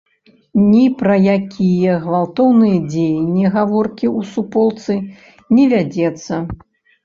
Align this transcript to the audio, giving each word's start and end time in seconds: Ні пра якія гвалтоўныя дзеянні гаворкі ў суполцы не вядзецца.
Ні 0.69 0.85
пра 1.01 1.17
якія 1.33 1.91
гвалтоўныя 2.07 2.81
дзеянні 2.91 3.45
гаворкі 3.59 4.05
ў 4.17 4.33
суполцы 4.33 4.93
не 5.57 5.71
вядзецца. 5.79 6.33